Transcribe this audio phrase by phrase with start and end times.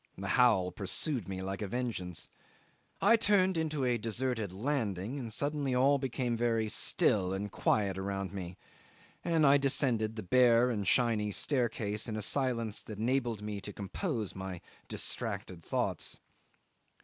[0.17, 2.27] The howl pursued me like a vengeance.
[3.03, 8.33] I turned into a deserted landing, and suddenly all became very still and quiet around
[8.33, 8.57] me,
[9.23, 13.71] and I descended the bare and shiny staircase in a silence that enabled me to
[13.71, 16.17] compose my distracted thoughts.